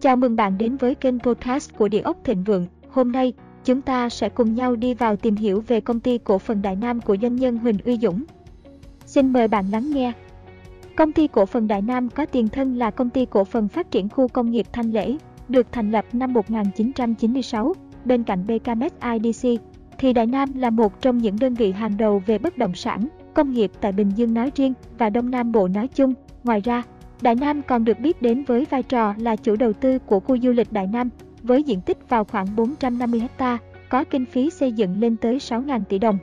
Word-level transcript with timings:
Chào 0.00 0.16
mừng 0.16 0.36
bạn 0.36 0.58
đến 0.58 0.76
với 0.76 0.94
kênh 0.94 1.18
podcast 1.18 1.76
của 1.76 1.88
Địa 1.88 2.00
ốc 2.00 2.16
Thịnh 2.24 2.44
Vượng. 2.44 2.66
Hôm 2.90 3.12
nay, 3.12 3.32
chúng 3.64 3.82
ta 3.82 4.08
sẽ 4.08 4.28
cùng 4.28 4.54
nhau 4.54 4.76
đi 4.76 4.94
vào 4.94 5.16
tìm 5.16 5.36
hiểu 5.36 5.64
về 5.66 5.80
công 5.80 6.00
ty 6.00 6.18
cổ 6.18 6.38
phần 6.38 6.62
Đại 6.62 6.76
Nam 6.76 7.00
của 7.00 7.16
doanh 7.22 7.36
nhân 7.36 7.58
Huỳnh 7.58 7.78
Uy 7.84 7.98
Dũng. 7.98 8.24
Xin 9.06 9.32
mời 9.32 9.48
bạn 9.48 9.64
lắng 9.72 9.90
nghe. 9.90 10.12
Công 10.96 11.12
ty 11.12 11.26
cổ 11.26 11.46
phần 11.46 11.68
Đại 11.68 11.82
Nam 11.82 12.08
có 12.08 12.26
tiền 12.26 12.48
thân 12.48 12.76
là 12.76 12.90
công 12.90 13.10
ty 13.10 13.26
cổ 13.26 13.44
phần 13.44 13.68
phát 13.68 13.90
triển 13.90 14.08
khu 14.08 14.28
công 14.28 14.50
nghiệp 14.50 14.66
Thanh 14.72 14.90
Lễ, 14.92 15.16
được 15.48 15.66
thành 15.72 15.90
lập 15.90 16.04
năm 16.12 16.32
1996 16.32 17.74
bên 18.04 18.24
cạnh 18.24 18.46
BKMS 18.46 18.92
IDC, 19.12 19.48
thì 19.98 20.12
Đại 20.12 20.26
Nam 20.26 20.48
là 20.54 20.70
một 20.70 21.00
trong 21.00 21.18
những 21.18 21.36
đơn 21.40 21.54
vị 21.54 21.72
hàng 21.72 21.96
đầu 21.96 22.22
về 22.26 22.38
bất 22.38 22.58
động 22.58 22.74
sản, 22.74 23.08
công 23.34 23.52
nghiệp 23.52 23.70
tại 23.80 23.92
Bình 23.92 24.10
Dương 24.16 24.34
nói 24.34 24.50
riêng 24.54 24.74
và 24.98 25.10
Đông 25.10 25.30
Nam 25.30 25.52
Bộ 25.52 25.68
nói 25.68 25.88
chung. 25.88 26.14
Ngoài 26.44 26.60
ra, 26.60 26.82
Đại 27.22 27.34
Nam 27.34 27.62
còn 27.62 27.84
được 27.84 28.00
biết 28.00 28.22
đến 28.22 28.44
với 28.44 28.66
vai 28.70 28.82
trò 28.82 29.14
là 29.18 29.36
chủ 29.36 29.56
đầu 29.56 29.72
tư 29.72 29.98
của 29.98 30.20
khu 30.20 30.38
du 30.38 30.52
lịch 30.52 30.72
Đại 30.72 30.86
Nam, 30.86 31.10
với 31.42 31.62
diện 31.62 31.80
tích 31.80 31.98
vào 32.08 32.24
khoảng 32.24 32.56
450 32.56 33.22
ha, 33.38 33.58
có 33.88 34.04
kinh 34.04 34.26
phí 34.26 34.50
xây 34.50 34.72
dựng 34.72 35.00
lên 35.00 35.16
tới 35.16 35.38
6.000 35.38 35.84
tỷ 35.84 35.98
đồng. 35.98 36.18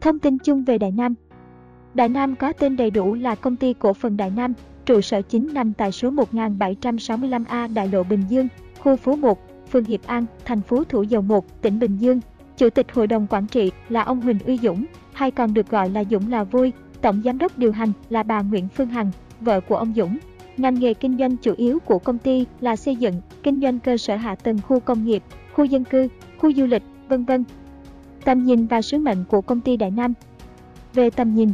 Thông 0.00 0.18
tin 0.18 0.38
chung 0.38 0.64
về 0.64 0.78
Đại 0.78 0.90
Nam 0.90 1.14
Đại 1.94 2.08
Nam 2.08 2.36
có 2.36 2.52
tên 2.52 2.76
đầy 2.76 2.90
đủ 2.90 3.14
là 3.14 3.34
Công 3.34 3.56
ty 3.56 3.72
Cổ 3.72 3.92
phần 3.92 4.16
Đại 4.16 4.32
Nam, 4.36 4.52
trụ 4.86 5.00
sở 5.00 5.22
chính 5.22 5.54
nằm 5.54 5.72
tại 5.72 5.92
số 5.92 6.10
1765A 6.10 7.74
Đại 7.74 7.88
lộ 7.88 8.02
Bình 8.02 8.22
Dương, 8.28 8.48
khu 8.78 8.96
phố 8.96 9.16
1, 9.16 9.38
phường 9.70 9.84
Hiệp 9.84 10.06
An, 10.06 10.26
thành 10.44 10.60
phố 10.60 10.84
Thủ 10.84 11.02
Dầu 11.02 11.22
Một, 11.22 11.62
tỉnh 11.62 11.78
Bình 11.78 11.96
Dương. 11.96 12.20
Chủ 12.56 12.70
tịch 12.70 12.86
Hội 12.92 13.06
đồng 13.06 13.26
Quản 13.30 13.46
trị 13.46 13.70
là 13.88 14.02
ông 14.02 14.20
Huỳnh 14.20 14.38
Uy 14.46 14.58
Dũng, 14.58 14.84
hay 15.12 15.30
còn 15.30 15.54
được 15.54 15.70
gọi 15.70 15.90
là 15.90 16.04
Dũng 16.10 16.30
là 16.30 16.44
Vui, 16.44 16.72
Tổng 17.00 17.22
Giám 17.24 17.38
đốc 17.38 17.58
điều 17.58 17.72
hành 17.72 17.92
là 18.10 18.22
bà 18.22 18.42
Nguyễn 18.42 18.68
Phương 18.68 18.88
Hằng, 18.88 19.10
vợ 19.44 19.60
của 19.60 19.76
ông 19.76 19.92
Dũng. 19.96 20.18
Ngành 20.56 20.74
nghề 20.74 20.94
kinh 20.94 21.18
doanh 21.18 21.36
chủ 21.36 21.54
yếu 21.56 21.78
của 21.78 21.98
công 21.98 22.18
ty 22.18 22.46
là 22.60 22.76
xây 22.76 22.96
dựng, 22.96 23.20
kinh 23.42 23.60
doanh 23.60 23.78
cơ 23.78 23.96
sở 23.96 24.16
hạ 24.16 24.34
tầng 24.34 24.58
khu 24.68 24.80
công 24.80 25.04
nghiệp, 25.04 25.22
khu 25.54 25.64
dân 25.64 25.84
cư, 25.84 26.08
khu 26.38 26.52
du 26.52 26.66
lịch, 26.66 26.82
vân 27.08 27.24
vân. 27.24 27.44
Tầm 28.24 28.44
nhìn 28.44 28.66
và 28.66 28.82
sứ 28.82 28.98
mệnh 28.98 29.24
của 29.28 29.40
công 29.40 29.60
ty 29.60 29.76
Đại 29.76 29.90
Nam 29.90 30.14
Về 30.94 31.10
tầm 31.10 31.34
nhìn, 31.34 31.52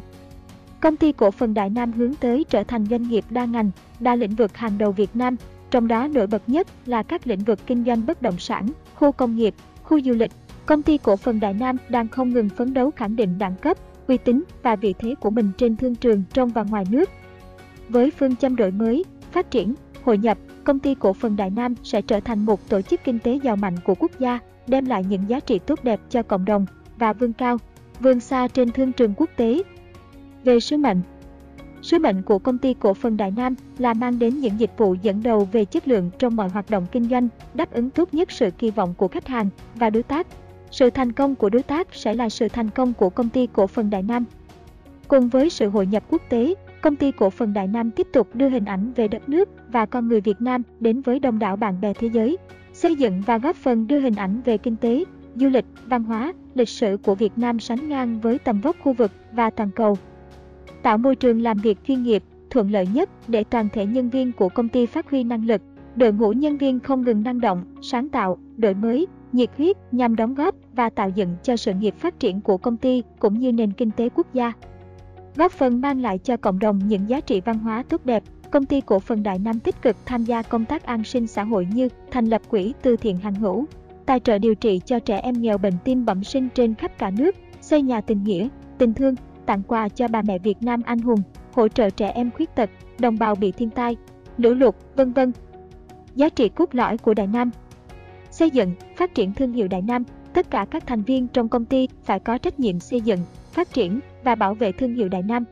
công 0.81 0.97
ty 0.97 1.13
cổ 1.13 1.31
phần 1.31 1.55
Đại 1.55 1.71
Nam 1.71 1.93
hướng 1.93 2.15
tới 2.15 2.45
trở 2.51 2.65
thành 2.65 2.87
doanh 2.87 3.03
nghiệp 3.03 3.25
đa 3.31 3.45
ngành, 3.45 3.71
đa 4.01 4.15
lĩnh 4.15 4.35
vực 4.35 4.57
hàng 4.57 4.79
đầu 4.79 4.93
Việt 4.93 5.11
Nam, 5.15 5.37
trong 5.71 5.89
đó 5.89 6.09
nổi 6.09 6.27
bật 6.27 6.43
nhất 6.47 6.67
là 6.87 7.03
các 7.03 7.27
lĩnh 7.27 7.41
vực 7.41 7.59
kinh 7.67 7.85
doanh 7.85 8.07
bất 8.07 8.23
động 8.23 8.39
sản, 8.39 8.69
khu 8.95 9.13
công 9.13 9.37
nghiệp, 9.37 9.55
khu 9.83 10.01
du 10.01 10.13
lịch. 10.13 10.31
Công 10.67 10.83
ty 10.83 10.99
cổ 10.99 11.17
phần 11.17 11.41
Đại 11.41 11.55
Nam 11.55 11.77
đang 11.89 12.09
không 12.09 12.31
ngừng 12.31 12.49
phấn 12.49 12.75
đấu 12.75 12.91
khẳng 12.91 13.17
định 13.17 13.39
đẳng 13.39 13.55
cấp, 13.57 13.77
uy 14.07 14.17
tín 14.17 14.43
và 14.63 14.77
vị 14.77 14.95
thế 14.99 15.15
của 15.21 15.31
mình 15.31 15.51
trên 15.59 15.77
thương 15.77 15.95
trường 15.95 16.23
trong 16.33 16.49
và 16.49 16.63
ngoài 16.63 16.85
nước, 16.91 17.11
với 17.89 18.11
phương 18.11 18.37
châm 18.37 18.57
đổi 18.57 18.71
mới, 18.71 19.05
phát 19.33 19.51
triển, 19.51 19.75
hội 20.05 20.19
nhập, 20.19 20.39
công 20.65 20.79
ty 20.79 20.95
cổ 20.95 21.13
phần 21.13 21.37
Đại 21.37 21.51
Nam 21.51 21.75
sẽ 21.83 22.03
trở 22.03 22.21
thành 22.21 22.47
một 22.47 22.69
tổ 22.69 22.83
chức 22.83 23.01
kinh 23.05 23.19
tế 23.19 23.39
giàu 23.43 23.57
mạnh 23.57 23.77
của 23.85 23.95
quốc 23.95 24.11
gia, 24.19 24.39
đem 24.67 24.87
lại 24.87 25.05
những 25.09 25.29
giá 25.29 25.41
trị 25.41 25.59
tốt 25.59 25.79
đẹp 25.85 26.01
cho 26.11 26.23
cộng 26.23 26.45
đồng 26.45 26.67
và 26.99 27.13
vươn 27.13 27.33
cao, 27.33 27.57
vươn 28.01 28.21
xa 28.21 28.49
trên 28.49 28.73
thương 28.73 28.93
trường 28.93 29.15
quốc 29.17 29.31
tế. 29.37 29.63
Về 30.45 30.61
sứ 30.61 30.77
mệnh 30.77 31.01
Sứ 31.83 31.99
mệnh 31.99 32.23
của 32.23 32.39
công 32.39 32.59
ty 32.59 32.75
cổ 32.75 32.95
phần 32.95 33.17
Đại 33.17 33.31
Nam 33.37 33.55
là 33.79 33.95
mang 33.95 34.19
đến 34.19 34.41
những 34.41 34.61
dịch 34.61 34.71
vụ 34.77 34.95
dẫn 35.03 35.23
đầu 35.23 35.49
về 35.53 35.65
chất 35.65 35.89
lượng 35.89 36.11
trong 36.19 36.37
mọi 36.37 36.49
hoạt 36.49 36.71
động 36.71 36.87
kinh 36.93 37.09
doanh, 37.09 37.29
đáp 37.55 37.71
ứng 37.73 37.91
tốt 37.91 38.15
nhất 38.15 38.31
sự 38.31 38.51
kỳ 38.59 38.71
vọng 38.71 38.95
của 38.97 39.09
khách 39.09 39.27
hàng 39.27 39.49
và 39.75 39.91
đối 39.91 40.03
tác. 40.03 40.27
Sự 40.71 40.91
thành 40.91 41.13
công 41.13 41.35
của 41.35 41.51
đối 41.51 41.63
tác 41.63 41.95
sẽ 41.95 42.15
là 42.15 42.29
sự 42.29 42.49
thành 42.49 42.71
công 42.71 42.93
của 42.93 43.11
công 43.11 43.29
ty 43.29 43.49
cổ 43.53 43.67
phần 43.67 43.91
Đại 43.91 44.03
Nam. 44.03 44.25
Cùng 45.09 45.29
với 45.29 45.51
sự 45.51 45.69
hội 45.69 45.87
nhập 45.87 46.03
quốc 46.11 46.23
tế, 46.29 46.55
công 46.83 46.97
ty 46.97 47.13
cổ 47.13 47.31
phần 47.31 47.53
Đại 47.53 47.67
Nam 47.67 47.91
tiếp 47.91 48.07
tục 48.13 48.35
đưa 48.35 48.49
hình 48.49 48.65
ảnh 48.65 48.93
về 48.93 49.09
đất 49.09 49.29
nước 49.29 49.49
và 49.73 49.87
con 49.87 50.09
người 50.09 50.21
Việt 50.21 50.41
Nam 50.41 50.63
đến 50.81 51.01
với 51.01 51.19
đông 51.19 51.39
đảo 51.39 51.57
bạn 51.57 51.81
bè 51.81 51.93
thế 51.93 52.09
giới, 52.13 52.37
xây 52.73 52.97
dựng 52.97 53.23
và 53.27 53.39
góp 53.39 53.57
phần 53.57 53.87
đưa 53.87 54.01
hình 54.01 54.15
ảnh 54.15 54.41
về 54.45 54.59
kinh 54.59 54.77
tế, 54.77 55.05
du 55.35 55.49
lịch, 55.49 55.65
văn 55.87 56.05
hóa, 56.05 56.33
lịch 56.55 56.69
sử 56.69 56.97
của 57.03 57.15
Việt 57.15 57.33
Nam 57.37 57.59
sánh 57.59 57.89
ngang 57.89 58.21
với 58.21 58.39
tầm 58.39 58.61
vóc 58.61 58.77
khu 58.83 58.93
vực 58.93 59.11
và 59.33 59.51
toàn 59.51 59.71
cầu. 59.71 59.97
Tạo 60.83 60.99
môi 60.99 61.17
trường 61.17 61.43
làm 61.43 61.59
việc 61.59 61.79
chuyên 61.87 62.03
nghiệp, 62.03 62.23
thuận 62.51 62.71
lợi 62.71 62.89
nhất 62.95 63.11
để 63.29 63.45
toàn 63.45 63.69
thể 63.73 63.87
nhân 63.87 64.11
viên 64.11 64.33
của 64.33 64.49
công 64.49 64.69
ty 64.69 64.87
phát 64.87 65.11
huy 65.11 65.25
năng 65.25 65.47
lực, 65.47 65.63
đội 65.97 66.13
ngũ 66.13 66.33
nhân 66.33 66.59
viên 66.59 66.81
không 66.81 67.03
ngừng 67.03 67.23
năng 67.23 67.41
động, 67.41 67.65
sáng 67.83 68.09
tạo, 68.09 68.39
đổi 68.57 68.75
mới, 68.75 69.07
nhiệt 69.33 69.51
huyết 69.57 69.77
nhằm 69.93 70.17
đóng 70.17 70.35
góp 70.35 70.55
và 70.75 70.91
tạo 70.91 71.09
dựng 71.09 71.37
cho 71.43 71.57
sự 71.57 71.73
nghiệp 71.73 71.95
phát 71.99 72.21
triển 72.21 72.41
của 72.41 72.57
công 72.57 72.77
ty 72.77 73.03
cũng 73.19 73.39
như 73.39 73.53
nền 73.53 73.73
kinh 73.73 73.91
tế 73.91 74.09
quốc 74.09 74.27
gia 74.35 74.53
góp 75.39 75.53
phần 75.53 75.81
mang 75.81 76.01
lại 76.01 76.19
cho 76.19 76.37
cộng 76.37 76.59
đồng 76.59 76.79
những 76.79 77.09
giá 77.09 77.21
trị 77.21 77.41
văn 77.41 77.59
hóa 77.59 77.83
tốt 77.89 78.01
đẹp. 78.05 78.23
Công 78.51 78.65
ty 78.65 78.81
cổ 78.81 78.99
phần 78.99 79.23
Đại 79.23 79.39
Nam 79.39 79.61
tích 79.61 79.83
cực 79.83 79.97
tham 80.07 80.25
gia 80.25 80.43
công 80.43 80.65
tác 80.65 80.83
an 80.83 81.05
sinh 81.05 81.27
xã 81.27 81.45
hội 81.45 81.69
như 81.73 81.89
thành 82.11 82.27
lập 82.27 82.43
quỹ 82.49 82.75
từ 82.83 82.97
thiện 82.97 83.17
hàng 83.17 83.35
hữu, 83.35 83.67
tài 84.07 84.21
trợ 84.21 84.39
điều 84.39 84.55
trị 84.55 84.81
cho 84.85 84.99
trẻ 84.99 85.19
em 85.19 85.35
nghèo 85.43 85.59
bệnh 85.59 85.75
tim 85.85 86.05
bẩm 86.05 86.25
sinh 86.25 86.49
trên 86.55 86.75
khắp 86.75 86.91
cả 86.99 87.11
nước, 87.11 87.37
xây 87.61 87.83
nhà 87.83 88.01
tình 88.01 88.25
nghĩa, 88.25 88.49
tình 88.79 88.95
thương, 88.95 89.15
tặng 89.47 89.63
quà 89.63 89.89
cho 89.89 90.09
bà 90.09 90.23
mẹ 90.23 90.39
Việt 90.39 90.63
Nam 90.63 90.83
anh 90.85 90.99
hùng, 90.99 91.21
hỗ 91.53 91.69
trợ 91.69 91.91
trẻ 91.91 92.09
em 92.09 92.31
khuyết 92.31 92.55
tật, 92.55 92.71
đồng 92.99 93.19
bào 93.19 93.35
bị 93.35 93.53
thiên 93.53 93.71
tai, 93.71 93.97
lũ 94.37 94.51
lụt, 94.51 94.75
vân 94.97 95.13
vân. 95.13 95.33
Giá 96.15 96.29
trị 96.29 96.49
cốt 96.49 96.75
lõi 96.75 96.99
của 96.99 97.15
Đại 97.15 97.27
Nam 97.27 97.51
Xây 98.31 98.51
dựng, 98.51 98.75
phát 98.97 99.15
triển 99.15 99.35
thương 99.35 99.53
hiệu 99.53 99.69
Đại 99.69 99.83
Nam, 99.83 100.05
tất 100.33 100.51
cả 100.51 100.67
các 100.71 100.87
thành 100.87 101.03
viên 101.03 101.29
trong 101.29 101.49
công 101.49 101.65
ty 101.65 101.89
phải 102.05 102.21
có 102.21 102.39
trách 102.39 102.61
nhiệm 102.61 102.81
xây 102.81 103.01
dựng, 103.01 103.21
phát 103.53 103.73
triển 103.73 104.01
và 104.29 104.35
bảo 104.35 104.55
vệ 104.55 104.73
thương 104.73 104.95
hiệu 104.95 105.09
Đại 105.09 105.23
Nam. 105.23 105.45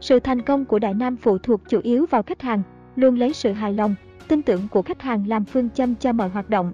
Sự 0.00 0.20
thành 0.20 0.42
công 0.42 0.64
của 0.64 0.78
Đại 0.78 0.94
Nam 0.94 1.16
phụ 1.16 1.38
thuộc 1.38 1.60
chủ 1.68 1.80
yếu 1.82 2.06
vào 2.10 2.22
khách 2.22 2.42
hàng, 2.42 2.62
luôn 2.96 3.18
lấy 3.18 3.32
sự 3.32 3.52
hài 3.52 3.72
lòng, 3.72 3.94
tin 4.28 4.42
tưởng 4.42 4.68
của 4.70 4.82
khách 4.82 5.02
hàng 5.02 5.28
làm 5.28 5.44
phương 5.44 5.70
châm 5.70 5.94
cho 5.94 6.12
mọi 6.12 6.28
hoạt 6.28 6.50
động. 6.50 6.72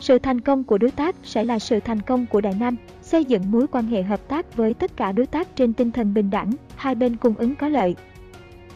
Sự 0.00 0.18
thành 0.18 0.40
công 0.40 0.64
của 0.64 0.78
đối 0.78 0.90
tác 0.90 1.16
sẽ 1.22 1.44
là 1.44 1.58
sự 1.58 1.80
thành 1.80 2.00
công 2.00 2.26
của 2.26 2.40
Đại 2.40 2.54
Nam, 2.60 2.76
xây 3.02 3.24
dựng 3.24 3.50
mối 3.50 3.66
quan 3.66 3.86
hệ 3.86 4.02
hợp 4.02 4.28
tác 4.28 4.56
với 4.56 4.74
tất 4.74 4.96
cả 4.96 5.12
đối 5.12 5.26
tác 5.26 5.56
trên 5.56 5.72
tinh 5.72 5.90
thần 5.90 6.14
bình 6.14 6.30
đẳng, 6.30 6.52
hai 6.76 6.94
bên 6.94 7.16
cung 7.16 7.34
ứng 7.34 7.54
có 7.54 7.68
lợi. 7.68 7.96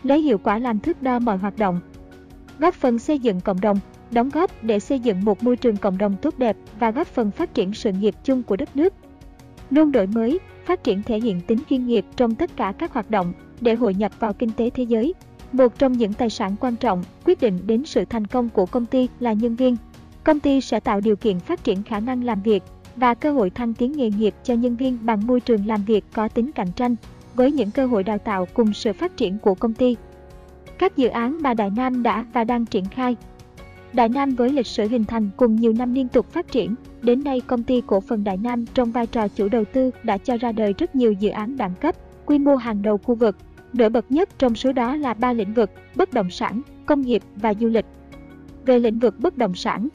Lấy 0.03 0.21
hiệu 0.21 0.39
quả 0.39 0.59
làm 0.59 0.81
thước 0.81 1.03
đo 1.03 1.19
mọi 1.19 1.37
hoạt 1.37 1.59
động. 1.59 1.81
Góp 2.59 2.75
phần 2.75 2.99
xây 2.99 3.19
dựng 3.19 3.41
cộng 3.41 3.61
đồng, 3.61 3.79
đóng 4.11 4.31
góp 4.31 4.51
để 4.65 4.81
xây 4.81 5.01
dựng 5.01 5.25
một 5.25 5.43
môi 5.43 5.57
trường 5.57 5.77
cộng 5.77 5.99
đồng 5.99 6.17
tốt 6.23 6.39
đẹp 6.39 6.57
và 6.79 6.91
góp 6.91 7.07
phần 7.07 7.31
phát 7.31 7.55
triển 7.55 7.75
sự 7.75 7.93
nghiệp 7.93 8.15
chung 8.25 8.43
của 8.43 8.57
đất 8.57 8.77
nước. 8.77 8.95
Luôn 9.71 9.93
đổi 9.93 10.07
mới, 10.07 10.39
phát 10.69 10.85
triển 10.85 11.03
thể 11.03 11.21
hiện 11.21 11.41
tính 11.41 11.59
chuyên 11.71 11.87
nghiệp 11.87 12.05
trong 12.17 12.35
tất 12.35 12.57
cả 12.57 12.73
các 12.79 12.93
hoạt 12.93 13.11
động 13.11 13.33
để 13.61 13.75
hội 13.75 13.95
nhập 13.95 14.13
vào 14.19 14.33
kinh 14.33 14.51
tế 14.51 14.71
thế 14.71 14.83
giới. 14.83 15.15
Một 15.53 15.79
trong 15.79 15.93
những 15.93 16.13
tài 16.13 16.31
sản 16.31 16.57
quan 16.61 16.77
trọng 16.77 17.03
quyết 17.25 17.41
định 17.41 17.59
đến 17.67 17.85
sự 17.85 18.05
thành 18.05 18.27
công 18.27 18.49
của 18.49 18.67
công 18.67 18.87
ty 18.87 19.09
là 19.21 19.33
nhân 19.33 19.57
viên. 19.57 19.77
Công 20.25 20.41
ty 20.41 20.61
sẽ 20.61 20.81
tạo 20.81 21.01
điều 21.01 21.17
kiện 21.17 21.41
phát 21.41 21.65
triển 21.65 21.83
khả 21.83 22.01
năng 22.01 22.25
làm 22.25 22.43
việc 22.43 22.63
và 22.97 23.15
cơ 23.15 23.33
hội 23.33 23.51
thăng 23.51 23.75
tiến 23.75 23.93
nghề 23.93 24.11
nghiệp 24.11 24.35
cho 24.45 24.55
nhân 24.55 24.77
viên 24.77 24.99
bằng 25.03 25.27
môi 25.27 25.41
trường 25.41 25.67
làm 25.67 25.85
việc 25.85 26.05
có 26.13 26.29
tính 26.29 26.53
cạnh 26.53 26.73
tranh 26.77 26.97
với 27.35 27.53
những 27.53 27.71
cơ 27.71 27.87
hội 27.87 28.05
đào 28.05 28.19
tạo 28.19 28.47
cùng 28.55 28.73
sự 28.73 28.93
phát 28.93 29.17
triển 29.17 29.39
của 29.39 29.55
công 29.55 29.75
ty. 29.75 29.97
Các 30.79 30.97
dự 30.97 31.09
án 31.09 31.39
mà 31.43 31.55
Đại 31.55 31.71
Nam 31.71 32.03
đã 32.03 32.27
và 32.33 32.45
đang 32.45 32.67
triển 32.67 32.85
khai 32.85 33.17
Đại 33.93 34.09
Nam 34.09 34.35
với 34.35 34.51
lịch 34.51 34.67
sử 34.67 34.89
hình 34.89 35.05
thành 35.05 35.31
cùng 35.37 35.57
nhiều 35.57 35.73
năm 35.73 35.95
liên 35.95 36.09
tục 36.09 36.31
phát 36.31 36.51
triển, 36.51 36.75
đến 37.03 37.25
nay 37.25 37.41
công 37.41 37.63
ty 37.63 37.83
cổ 37.87 38.01
phần 38.01 38.25
Đại 38.25 38.37
Nam 38.37 38.65
trong 38.75 38.93
vai 38.93 39.07
trò 39.07 39.29
chủ 39.29 39.49
đầu 39.49 39.65
tư 39.65 39.91
đã 40.03 40.19
cho 40.19 40.37
ra 40.37 40.53
đời 40.53 40.75
rất 40.79 40.97
nhiều 40.97 41.13
dự 41.13 41.31
án 41.31 41.57
đẳng 41.57 41.75
cấp, 41.81 41.95
quy 42.27 42.39
mô 42.39 42.57
hàng 42.57 42.83
đầu 42.83 42.99
khu 42.99 43.15
vực. 43.15 43.37
Nổi 43.73 43.91
bật 43.91 44.13
nhất 44.13 44.29
trong 44.39 44.55
số 44.55 44.73
đó 44.73 44.97
là 44.97 45.15
ba 45.15 45.33
lĩnh 45.33 45.55
vực 45.55 45.71
bất 45.95 46.13
động 46.13 46.31
sản, 46.31 46.63
công 46.87 47.03
nghiệp 47.03 47.23
và 47.37 47.55
du 47.55 47.69
lịch. 47.69 47.87
Về 48.67 48.79
lĩnh 48.79 48.99
vực 48.99 49.21
bất 49.21 49.39
động 49.39 49.55
sản, 49.55 49.89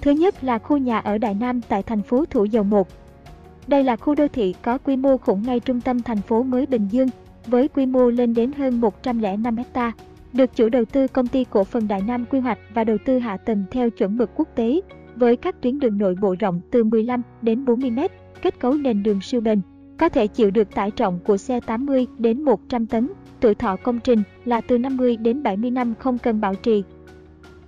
thứ 0.00 0.10
nhất 0.10 0.44
là 0.44 0.58
khu 0.58 0.76
nhà 0.76 0.98
ở 0.98 1.18
Đại 1.18 1.34
Nam 1.34 1.60
tại 1.68 1.82
thành 1.82 2.02
phố 2.02 2.24
Thủ 2.24 2.44
Dầu 2.44 2.64
Một. 2.64 2.88
Đây 3.66 3.84
là 3.84 3.96
khu 3.96 4.14
đô 4.14 4.28
thị 4.28 4.54
có 4.62 4.78
quy 4.78 4.96
mô 4.96 5.16
khủng 5.16 5.42
ngay 5.42 5.60
trung 5.60 5.80
tâm 5.80 6.02
thành 6.02 6.20
phố 6.20 6.42
mới 6.42 6.66
Bình 6.66 6.88
Dương, 6.90 7.08
với 7.46 7.68
quy 7.68 7.86
mô 7.86 8.10
lên 8.10 8.34
đến 8.34 8.52
hơn 8.52 8.80
105 8.80 9.56
hecta 9.56 9.92
được 10.32 10.56
chủ 10.56 10.68
đầu 10.68 10.84
tư 10.84 11.06
công 11.06 11.26
ty 11.26 11.44
cổ 11.44 11.64
phần 11.64 11.88
Đại 11.88 12.02
Nam 12.06 12.24
quy 12.30 12.38
hoạch 12.38 12.58
và 12.74 12.84
đầu 12.84 12.96
tư 13.04 13.18
hạ 13.18 13.36
tầng 13.36 13.64
theo 13.70 13.90
chuẩn 13.90 14.16
mực 14.16 14.30
quốc 14.34 14.48
tế, 14.54 14.80
với 15.16 15.36
các 15.36 15.62
tuyến 15.62 15.78
đường 15.78 15.98
nội 15.98 16.14
bộ 16.20 16.34
rộng 16.38 16.60
từ 16.70 16.84
15 16.84 17.22
đến 17.42 17.64
40 17.64 17.90
m, 17.90 17.98
kết 18.42 18.60
cấu 18.60 18.74
nền 18.74 19.02
đường 19.02 19.20
siêu 19.20 19.40
bền, 19.40 19.60
có 19.98 20.08
thể 20.08 20.26
chịu 20.26 20.50
được 20.50 20.74
tải 20.74 20.90
trọng 20.90 21.18
của 21.24 21.36
xe 21.36 21.60
80 21.60 22.06
đến 22.18 22.42
100 22.42 22.86
tấn, 22.86 23.08
tuổi 23.40 23.54
thọ 23.54 23.76
công 23.76 24.00
trình 24.00 24.22
là 24.44 24.60
từ 24.60 24.78
50 24.78 25.16
đến 25.16 25.42
70 25.42 25.70
năm 25.70 25.94
không 25.98 26.18
cần 26.18 26.40
bảo 26.40 26.54
trì. 26.54 26.82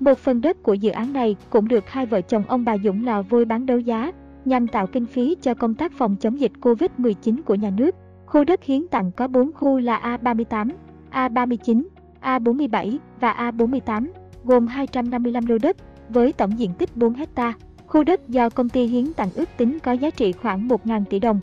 Một 0.00 0.18
phần 0.18 0.40
đất 0.40 0.62
của 0.62 0.74
dự 0.74 0.90
án 0.90 1.12
này 1.12 1.36
cũng 1.50 1.68
được 1.68 1.84
hai 1.88 2.06
vợ 2.06 2.20
chồng 2.20 2.42
ông 2.48 2.64
bà 2.64 2.76
Dũng 2.84 3.06
lò 3.06 3.22
vôi 3.22 3.44
bán 3.44 3.66
đấu 3.66 3.78
giá 3.78 4.12
nhằm 4.44 4.66
tạo 4.66 4.86
kinh 4.86 5.06
phí 5.06 5.36
cho 5.42 5.54
công 5.54 5.74
tác 5.74 5.92
phòng 5.92 6.16
chống 6.20 6.40
dịch 6.40 6.52
Covid-19 6.60 7.42
của 7.44 7.54
nhà 7.54 7.70
nước. 7.76 7.94
Khu 8.26 8.44
đất 8.44 8.64
hiến 8.64 8.86
tặng 8.88 9.10
có 9.16 9.28
4 9.28 9.52
khu 9.52 9.78
là 9.78 10.18
A38, 10.22 10.70
A39, 11.12 11.82
A47 12.22 12.98
và 13.20 13.52
A48, 13.56 14.06
gồm 14.44 14.66
255 14.66 15.46
lô 15.46 15.58
đất 15.58 15.76
với 16.08 16.32
tổng 16.32 16.58
diện 16.58 16.70
tích 16.78 16.96
4 16.96 17.14
hecta. 17.14 17.52
Khu 17.86 18.04
đất 18.04 18.28
do 18.28 18.50
công 18.50 18.68
ty 18.68 18.86
hiến 18.86 19.12
tặng 19.12 19.28
ước 19.34 19.48
tính 19.56 19.78
có 19.78 19.92
giá 19.92 20.10
trị 20.10 20.32
khoảng 20.32 20.68
1.000 20.68 21.04
tỷ 21.04 21.18
đồng. 21.18 21.40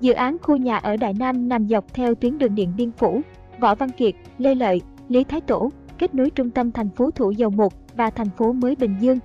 Dự 0.00 0.12
án 0.12 0.36
khu 0.42 0.56
nhà 0.56 0.76
ở 0.76 0.96
Đại 0.96 1.14
Nam 1.18 1.48
nằm 1.48 1.68
dọc 1.68 1.94
theo 1.94 2.14
tuyến 2.14 2.38
đường 2.38 2.54
Điện 2.54 2.72
Biên 2.76 2.92
Phủ, 2.92 3.20
Võ 3.60 3.74
Văn 3.74 3.90
Kiệt, 3.90 4.14
Lê 4.38 4.54
Lợi, 4.54 4.80
Lý 5.08 5.24
Thái 5.24 5.40
Tổ, 5.40 5.70
kết 5.98 6.14
nối 6.14 6.30
trung 6.30 6.50
tâm 6.50 6.72
thành 6.72 6.90
phố 6.90 7.10
Thủ 7.10 7.30
Dầu 7.30 7.50
Một 7.50 7.72
và 7.96 8.10
thành 8.10 8.30
phố 8.36 8.52
mới 8.52 8.76
Bình 8.76 8.96
Dương. 9.00 9.18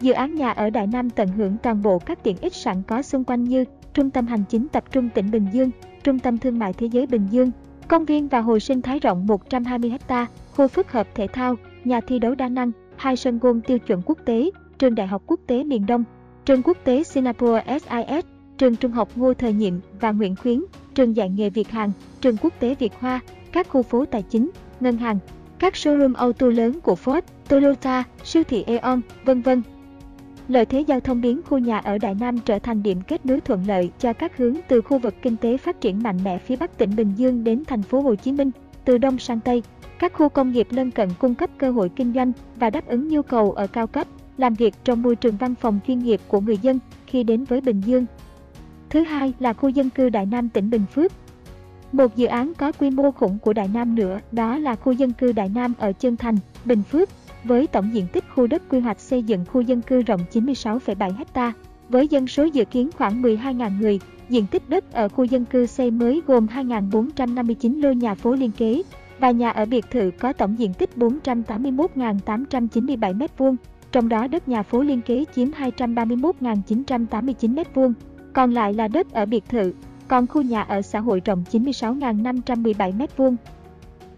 Dự 0.00 0.12
án 0.12 0.34
nhà 0.34 0.50
ở 0.50 0.70
Đại 0.70 0.86
Nam 0.86 1.10
tận 1.10 1.28
hưởng 1.28 1.56
toàn 1.62 1.82
bộ 1.82 1.98
các 1.98 2.22
tiện 2.22 2.36
ích 2.40 2.54
sẵn 2.54 2.82
có 2.82 3.02
xung 3.02 3.24
quanh 3.24 3.44
như 3.44 3.64
trung 3.94 4.10
tâm 4.10 4.26
hành 4.26 4.44
chính 4.48 4.68
tập 4.68 4.84
trung 4.92 5.08
tỉnh 5.08 5.30
Bình 5.30 5.46
Dương, 5.52 5.70
trung 6.04 6.18
tâm 6.18 6.38
thương 6.38 6.58
mại 6.58 6.72
thế 6.72 6.86
giới 6.86 7.06
Bình 7.06 7.26
Dương, 7.30 7.50
công 7.88 8.04
viên 8.04 8.28
và 8.28 8.40
hồ 8.40 8.58
sinh 8.58 8.82
thái 8.82 8.98
rộng 8.98 9.26
120 9.26 9.92
ha, 10.08 10.26
khu 10.56 10.68
phức 10.68 10.92
hợp 10.92 11.08
thể 11.14 11.26
thao, 11.26 11.56
nhà 11.84 12.00
thi 12.00 12.18
đấu 12.18 12.34
đa 12.34 12.48
năng, 12.48 12.72
hai 12.96 13.16
sân 13.16 13.38
golf 13.38 13.60
tiêu 13.60 13.78
chuẩn 13.78 14.02
quốc 14.06 14.18
tế, 14.24 14.50
trường 14.78 14.94
đại 14.94 15.06
học 15.06 15.22
quốc 15.26 15.40
tế 15.46 15.64
miền 15.64 15.86
Đông, 15.86 16.04
trường 16.44 16.62
quốc 16.62 16.76
tế 16.84 17.02
Singapore 17.02 17.64
SIS, 17.66 18.24
trường 18.58 18.76
trung 18.76 18.92
học 18.92 19.08
Ngô 19.16 19.34
Thời 19.34 19.52
Nhiệm 19.52 19.74
và 20.00 20.10
Nguyễn 20.10 20.36
Khuyến, 20.36 20.62
trường 20.94 21.16
dạy 21.16 21.30
nghề 21.30 21.50
Việt 21.50 21.68
Hàn, 21.68 21.90
trường 22.20 22.36
quốc 22.36 22.52
tế 22.60 22.74
Việt 22.74 22.92
Hoa, 23.00 23.20
các 23.52 23.68
khu 23.68 23.82
phố 23.82 24.04
tài 24.04 24.22
chính, 24.22 24.50
ngân 24.80 24.96
hàng, 24.96 25.18
các 25.58 25.74
showroom 25.74 26.14
ô 26.14 26.32
tô 26.32 26.48
lớn 26.48 26.80
của 26.80 26.96
Ford, 27.04 27.22
Toyota, 27.48 28.04
siêu 28.24 28.42
thị 28.44 28.62
Aeon, 28.62 29.00
vân 29.24 29.42
vân. 29.42 29.62
Lợi 30.48 30.66
thế 30.66 30.80
giao 30.80 31.00
thông 31.00 31.20
biến 31.20 31.40
khu 31.48 31.58
nhà 31.58 31.78
ở 31.78 31.98
Đại 31.98 32.14
Nam 32.20 32.38
trở 32.38 32.58
thành 32.58 32.82
điểm 32.82 33.00
kết 33.08 33.26
nối 33.26 33.40
thuận 33.40 33.64
lợi 33.66 33.90
cho 33.98 34.12
các 34.12 34.36
hướng 34.36 34.54
từ 34.68 34.80
khu 34.80 34.98
vực 34.98 35.14
kinh 35.22 35.36
tế 35.36 35.56
phát 35.56 35.80
triển 35.80 36.02
mạnh 36.02 36.18
mẽ 36.24 36.38
phía 36.38 36.56
Bắc 36.56 36.78
tỉnh 36.78 36.96
Bình 36.96 37.12
Dương 37.16 37.44
đến 37.44 37.62
thành 37.66 37.82
phố 37.82 38.00
Hồ 38.00 38.14
Chí 38.14 38.32
Minh, 38.32 38.50
từ 38.84 38.98
Đông 38.98 39.18
sang 39.18 39.40
Tây. 39.40 39.62
Các 39.98 40.12
khu 40.12 40.28
công 40.28 40.52
nghiệp 40.52 40.66
lân 40.70 40.90
cận 40.90 41.08
cung 41.18 41.34
cấp 41.34 41.50
cơ 41.58 41.70
hội 41.70 41.88
kinh 41.96 42.12
doanh 42.12 42.32
và 42.56 42.70
đáp 42.70 42.86
ứng 42.86 43.08
nhu 43.08 43.22
cầu 43.22 43.52
ở 43.52 43.66
cao 43.66 43.86
cấp, 43.86 44.06
làm 44.38 44.54
việc 44.54 44.74
trong 44.84 45.02
môi 45.02 45.16
trường 45.16 45.36
văn 45.36 45.54
phòng 45.54 45.78
chuyên 45.86 45.98
nghiệp 45.98 46.20
của 46.28 46.40
người 46.40 46.58
dân 46.58 46.78
khi 47.06 47.22
đến 47.22 47.44
với 47.44 47.60
Bình 47.60 47.80
Dương. 47.80 48.06
Thứ 48.90 49.02
hai 49.02 49.32
là 49.38 49.52
khu 49.52 49.68
dân 49.68 49.90
cư 49.90 50.08
Đại 50.08 50.26
Nam 50.26 50.48
tỉnh 50.48 50.70
Bình 50.70 50.84
Phước. 50.94 51.12
Một 51.92 52.16
dự 52.16 52.26
án 52.26 52.54
có 52.54 52.72
quy 52.72 52.90
mô 52.90 53.10
khủng 53.10 53.38
của 53.38 53.52
Đại 53.52 53.68
Nam 53.74 53.94
nữa 53.94 54.20
đó 54.32 54.58
là 54.58 54.76
khu 54.76 54.92
dân 54.92 55.12
cư 55.12 55.32
Đại 55.32 55.48
Nam 55.54 55.74
ở 55.78 55.92
Chân 55.92 56.16
Thành, 56.16 56.36
Bình 56.64 56.82
Phước, 56.82 57.08
với 57.46 57.66
tổng 57.66 57.94
diện 57.94 58.06
tích 58.12 58.24
khu 58.34 58.46
đất 58.46 58.62
quy 58.68 58.80
hoạch 58.80 59.00
xây 59.00 59.22
dựng 59.22 59.44
khu 59.52 59.60
dân 59.60 59.82
cư 59.82 60.02
rộng 60.02 60.20
96,7 60.32 61.10
ha, 61.34 61.52
với 61.88 62.08
dân 62.08 62.26
số 62.26 62.44
dự 62.44 62.64
kiến 62.64 62.90
khoảng 62.98 63.22
12.000 63.22 63.80
người, 63.80 64.00
diện 64.28 64.46
tích 64.46 64.62
đất 64.68 64.92
ở 64.92 65.08
khu 65.08 65.24
dân 65.24 65.44
cư 65.44 65.66
xây 65.66 65.90
mới 65.90 66.22
gồm 66.26 66.46
2.459 66.46 67.82
lô 67.82 67.92
nhà 67.92 68.14
phố 68.14 68.34
liên 68.34 68.50
kế 68.50 68.82
và 69.18 69.30
nhà 69.30 69.50
ở 69.50 69.64
biệt 69.64 69.84
thự 69.90 70.10
có 70.18 70.32
tổng 70.32 70.58
diện 70.58 70.74
tích 70.74 70.90
481.897 70.96 72.98
m2, 72.98 73.56
trong 73.92 74.08
đó 74.08 74.26
đất 74.26 74.48
nhà 74.48 74.62
phố 74.62 74.82
liên 74.82 75.02
kế 75.02 75.24
chiếm 75.34 75.50
231.989 75.50 77.54
m2, 77.54 77.92
còn 78.32 78.54
lại 78.54 78.74
là 78.74 78.88
đất 78.88 79.12
ở 79.12 79.26
biệt 79.26 79.44
thự, 79.48 79.72
còn 80.08 80.26
khu 80.26 80.42
nhà 80.42 80.62
ở 80.62 80.82
xã 80.82 81.00
hội 81.00 81.20
rộng 81.24 81.44
96.517 81.52 82.98
m2. 82.98 83.36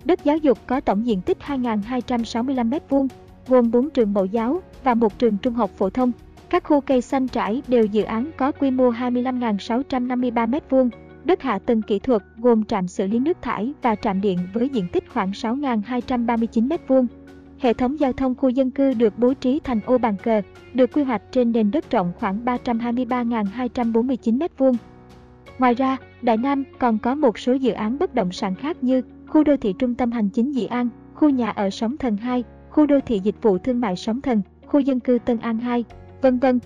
Đất 0.08 0.24
giáo 0.24 0.36
dục 0.36 0.58
có 0.66 0.80
tổng 0.80 1.06
diện 1.06 1.20
tích 1.20 1.38
2.265 1.46 2.70
m2, 2.70 3.08
gồm 3.48 3.70
4 3.70 3.90
trường 3.90 4.12
mẫu 4.12 4.24
giáo 4.24 4.60
và 4.84 4.94
một 4.94 5.18
trường 5.18 5.36
trung 5.38 5.54
học 5.54 5.70
phổ 5.76 5.90
thông. 5.90 6.12
Các 6.50 6.64
khu 6.64 6.80
cây 6.80 7.00
xanh 7.00 7.28
trải 7.28 7.62
đều 7.68 7.84
dự 7.84 8.02
án 8.02 8.30
có 8.36 8.52
quy 8.52 8.70
mô 8.70 8.90
25.653 8.90 10.50
m2. 10.50 10.90
Đất 11.24 11.42
hạ 11.42 11.58
tầng 11.58 11.82
kỹ 11.82 11.98
thuật 11.98 12.22
gồm 12.36 12.64
trạm 12.64 12.88
xử 12.88 13.06
lý 13.06 13.18
nước 13.18 13.42
thải 13.42 13.72
và 13.82 13.94
trạm 13.94 14.20
điện 14.20 14.38
với 14.54 14.68
diện 14.68 14.88
tích 14.92 15.04
khoảng 15.12 15.30
6.239 15.30 16.68
m2. 16.68 17.06
Hệ 17.58 17.72
thống 17.72 18.00
giao 18.00 18.12
thông 18.12 18.34
khu 18.34 18.48
dân 18.48 18.70
cư 18.70 18.94
được 18.94 19.18
bố 19.18 19.34
trí 19.34 19.60
thành 19.64 19.80
ô 19.86 19.98
bàn 19.98 20.16
cờ, 20.22 20.42
được 20.74 20.92
quy 20.92 21.02
hoạch 21.02 21.22
trên 21.32 21.52
nền 21.52 21.70
đất 21.70 21.90
rộng 21.90 22.12
khoảng 22.18 22.44
323.249 22.44 24.38
m2. 24.38 24.74
Ngoài 25.58 25.74
ra, 25.74 25.96
Đại 26.22 26.36
Nam 26.36 26.64
còn 26.78 26.98
có 26.98 27.14
một 27.14 27.38
số 27.38 27.52
dự 27.52 27.72
án 27.72 27.98
bất 27.98 28.14
động 28.14 28.32
sản 28.32 28.54
khác 28.54 28.84
như 28.84 29.02
khu 29.28 29.44
đô 29.44 29.56
thị 29.56 29.74
trung 29.78 29.94
tâm 29.94 30.10
hành 30.10 30.28
chính 30.28 30.52
Dị 30.52 30.66
An, 30.66 30.88
khu 31.14 31.30
nhà 31.30 31.50
ở 31.50 31.70
Sóng 31.70 31.96
Thần 31.96 32.16
2, 32.16 32.44
khu 32.70 32.86
đô 32.86 33.00
thị 33.06 33.20
dịch 33.24 33.42
vụ 33.42 33.58
thương 33.58 33.80
mại 33.80 33.96
Sóng 33.96 34.20
Thần, 34.20 34.42
khu 34.66 34.80
dân 34.80 35.00
cư 35.00 35.18
Tân 35.24 35.38
An 35.38 35.58
2, 35.58 35.84
vân 36.22 36.38
vân. 36.38 36.58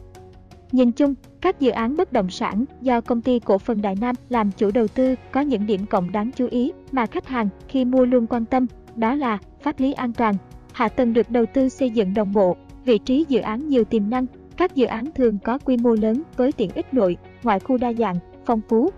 Nhìn 0.73 0.93
chung, 0.93 1.15
các 1.41 1.61
dự 1.61 1.71
án 1.71 1.97
bất 1.97 2.13
động 2.13 2.31
sản 2.31 2.65
do 2.81 3.01
công 3.01 3.21
ty 3.21 3.39
cổ 3.39 3.59
phần 3.59 3.83
Đại 3.83 3.95
Nam 4.01 4.15
làm 4.29 4.51
chủ 4.57 4.71
đầu 4.75 4.89
tư 4.89 5.15
có 5.33 5.41
những 5.41 5.67
điểm 5.67 5.87
cộng 5.87 6.13
đáng 6.13 6.31
chú 6.37 6.47
ý 6.51 6.73
mà 6.93 7.07
khách 7.07 7.27
hàng 7.27 7.49
khi 7.69 7.85
mua 7.85 8.05
luôn 8.05 8.27
quan 8.27 8.45
tâm, 8.45 8.67
đó 8.97 9.15
là 9.15 9.39
pháp 9.63 9.81
lý 9.81 9.93
an 9.93 10.13
toàn, 10.13 10.35
hạ 10.73 10.89
tầng 10.89 11.13
được 11.13 11.31
đầu 11.31 11.47
tư 11.47 11.69
xây 11.69 11.91
dựng 11.91 12.15
đồng 12.15 12.33
bộ, 12.33 12.57
vị 12.85 12.99
trí 12.99 13.25
dự 13.29 13.41
án 13.41 13.69
nhiều 13.69 13.85
tiềm 13.85 14.11
năng, 14.11 14.27
các 14.57 14.75
dự 14.75 14.87
án 14.87 15.13
thường 15.15 15.39
có 15.45 15.59
quy 15.59 15.77
mô 15.77 15.95
lớn 15.95 16.23
với 16.37 16.53
tiện 16.53 16.71
ích 16.75 16.95
nội, 16.95 17.17
ngoại 17.43 17.61
khu 17.61 17.79
đa 17.79 17.93
dạng, 17.93 18.17
phong 18.45 18.61
phú. 18.69 18.91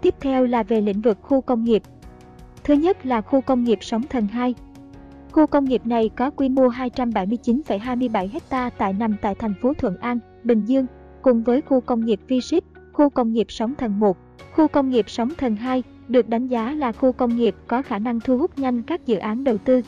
Tiếp 0.00 0.14
theo 0.20 0.46
là 0.46 0.62
về 0.62 0.80
lĩnh 0.80 1.00
vực 1.00 1.18
khu 1.22 1.40
công 1.40 1.64
nghiệp. 1.64 1.82
Thứ 2.66 2.74
nhất 2.74 3.06
là 3.06 3.20
khu 3.20 3.40
công 3.40 3.64
nghiệp 3.64 3.78
Sóng 3.80 4.02
Thần 4.10 4.26
2. 4.26 4.54
Khu 5.32 5.46
công 5.46 5.64
nghiệp 5.64 5.86
này 5.86 6.10
có 6.16 6.30
quy 6.30 6.48
mô 6.48 6.68
279,27 6.68 8.28
ha 8.50 8.70
tại 8.70 8.92
nằm 8.92 9.16
tại 9.22 9.34
thành 9.34 9.54
phố 9.62 9.72
Thuận 9.74 9.96
An, 9.96 10.18
Bình 10.44 10.64
Dương, 10.64 10.86
cùng 11.22 11.42
với 11.42 11.60
khu 11.60 11.80
công 11.80 12.04
nghiệp 12.04 12.20
v 12.28 12.32
khu 12.92 13.10
công 13.10 13.32
nghiệp 13.32 13.46
Sóng 13.48 13.74
Thần 13.74 14.00
1, 14.00 14.16
khu 14.52 14.68
công 14.68 14.90
nghiệp 14.90 15.04
Sóng 15.08 15.28
Thần 15.38 15.56
2 15.56 15.82
được 16.08 16.28
đánh 16.28 16.48
giá 16.48 16.72
là 16.72 16.92
khu 16.92 17.12
công 17.12 17.36
nghiệp 17.36 17.54
có 17.66 17.82
khả 17.82 17.98
năng 17.98 18.20
thu 18.20 18.38
hút 18.38 18.58
nhanh 18.58 18.82
các 18.82 19.06
dự 19.06 19.16
án 19.16 19.44
đầu 19.44 19.58
tư. 19.58 19.82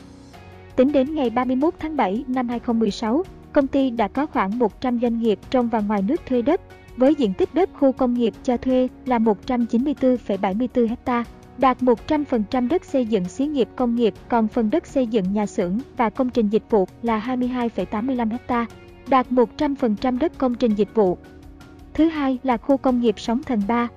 Tính 0.75 0.91
đến 0.91 1.15
ngày 1.15 1.29
31 1.29 1.73
tháng 1.79 1.97
7 1.97 2.23
năm 2.27 2.49
2016, 2.49 3.23
công 3.53 3.67
ty 3.67 3.89
đã 3.89 4.07
có 4.07 4.25
khoảng 4.25 4.59
100 4.59 4.99
doanh 5.01 5.19
nghiệp 5.19 5.39
trong 5.49 5.69
và 5.69 5.79
ngoài 5.79 6.01
nước 6.01 6.21
thuê 6.25 6.41
đất, 6.41 6.61
với 6.97 7.15
diện 7.15 7.33
tích 7.33 7.49
đất 7.53 7.69
khu 7.79 7.91
công 7.91 8.13
nghiệp 8.13 8.33
cho 8.43 8.57
thuê 8.57 8.87
là 9.05 9.19
194,74 9.19 10.87
ha, 11.05 11.23
đạt 11.59 11.77
100% 11.81 12.67
đất 12.67 12.85
xây 12.85 13.05
dựng 13.05 13.25
xí 13.25 13.45
nghiệp 13.45 13.69
công 13.75 13.95
nghiệp, 13.95 14.13
còn 14.29 14.47
phần 14.47 14.69
đất 14.69 14.87
xây 14.87 15.07
dựng 15.07 15.33
nhà 15.33 15.45
xưởng 15.45 15.79
và 15.97 16.09
công 16.09 16.29
trình 16.29 16.49
dịch 16.49 16.63
vụ 16.69 16.87
là 17.03 17.19
22,85 17.19 18.37
ha, 18.47 18.65
đạt 19.07 19.31
100% 19.31 20.19
đất 20.19 20.37
công 20.37 20.55
trình 20.55 20.75
dịch 20.75 20.95
vụ. 20.95 21.17
Thứ 21.93 22.09
hai 22.09 22.39
là 22.43 22.57
khu 22.57 22.77
công 22.77 23.01
nghiệp 23.01 23.19
Sóng 23.19 23.43
Thần 23.43 23.61
3. 23.67 23.87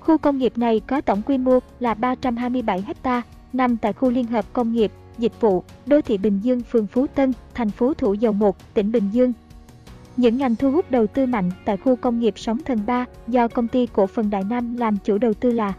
Khu 0.00 0.18
công 0.18 0.38
nghiệp 0.38 0.58
này 0.58 0.80
có 0.80 1.00
tổng 1.00 1.22
quy 1.22 1.38
mô 1.38 1.58
là 1.80 1.94
327 1.94 2.84
ha, 3.02 3.22
nằm 3.52 3.76
tại 3.76 3.92
khu 3.92 4.10
liên 4.10 4.26
hợp 4.26 4.44
công 4.52 4.72
nghiệp 4.72 4.92
dịch 5.18 5.40
vụ, 5.40 5.64
đô 5.86 6.00
thị 6.00 6.18
Bình 6.18 6.40
Dương, 6.42 6.60
phường 6.60 6.86
Phú 6.86 7.06
Tân, 7.06 7.32
thành 7.54 7.70
phố 7.70 7.94
Thủ 7.94 8.14
Dầu 8.14 8.32
Một, 8.32 8.74
tỉnh 8.74 8.92
Bình 8.92 9.08
Dương. 9.12 9.32
Những 10.16 10.36
ngành 10.36 10.56
thu 10.56 10.70
hút 10.70 10.90
đầu 10.90 11.06
tư 11.06 11.26
mạnh 11.26 11.50
tại 11.64 11.76
khu 11.76 11.96
công 11.96 12.20
nghiệp 12.20 12.34
Sóng 12.36 12.58
Thần 12.64 12.80
3 12.86 13.04
do 13.28 13.48
công 13.48 13.68
ty 13.68 13.86
cổ 13.86 14.06
phần 14.06 14.30
Đại 14.30 14.42
Nam 14.50 14.76
làm 14.76 14.96
chủ 15.04 15.18
đầu 15.18 15.34
tư 15.34 15.52
là 15.52 15.72